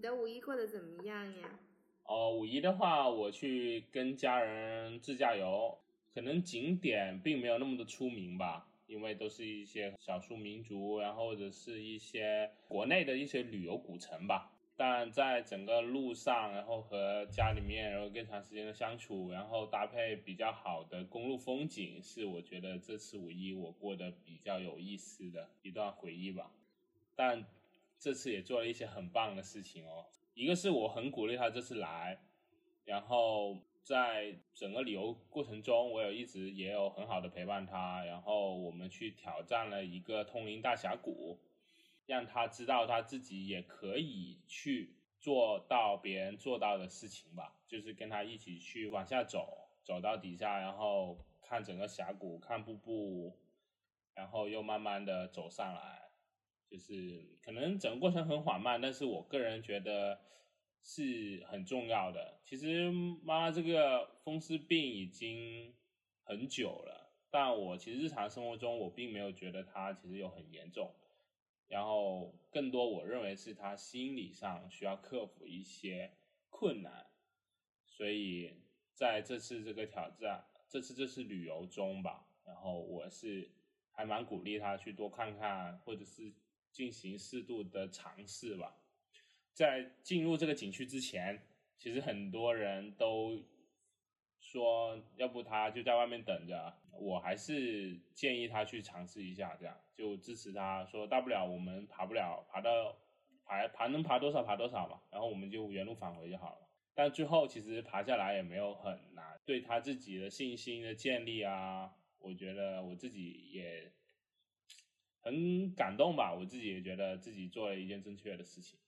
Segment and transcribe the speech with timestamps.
[0.00, 1.50] 你的五一过得怎么样呀？
[2.04, 5.76] 哦，五一的话，我去跟家人自驾游，
[6.14, 14.50] 可能景点并没有那么的出名吧，因为都是一些少数民族，然后或者是一些国内的一些旅游古城吧。
[14.74, 26.50] 但在整个路上，然后和家里面，然后更长时间的相处，然后搭配比较好的公路风景，是我觉得这次五一我过得比较有意思的一段回忆吧。
[27.14, 27.44] 但
[28.00, 32.18] 这次也做了一些很棒的事情哦，一个是我很鼓励他这次来，
[32.84, 41.38] 然后在整个旅游过程中，我有一直也有很好的陪伴他，然后我们去挑战了一个通灵大峡谷。
[42.06, 53.38] 让他知道他自己也可以去做到别人做到的事情吧，就是跟他一起去往下走，走到底下，然后看整个峡谷，看瀑布，
[54.12, 56.09] 然后又慢慢的走上来，
[56.70, 60.20] 就是可能整个过程很缓慢，但是我个人觉得
[60.82, 62.38] 是很重要的。
[62.44, 62.90] 其实
[63.24, 65.74] 妈妈这个风湿病已经
[66.22, 70.94] 很久了，但我其实日常生活中我并没有觉得它其实有很严重。
[71.66, 76.12] 然后更多，我认为是她心理上需要克服一些
[76.48, 77.06] 困难，
[77.84, 78.54] 所以
[78.92, 83.50] 在这次这个挑战，这次这次旅游中吧，然后我是
[83.92, 86.32] 还蛮鼓励他去多看看，或者是
[86.70, 88.76] 进行适度的尝试吧。
[89.52, 91.46] 在进入这个景区之前，
[91.78, 93.42] 其实很多人都。
[94.42, 102.96] 说要不他就在外面等着，我还是建议他去尝试一下，这样就支持他说大不了我们爬不了，爬到
[103.44, 106.68] 爬爬能爬多少爬多少嘛，然后我们就原路返回就好了。
[106.94, 113.92] 但最后其实爬下来也没有很难，对他自己的信心的建立啊，我觉得我自己也
[115.20, 118.78] 很感动吧，我自己也觉得自己做了一件正确的事情。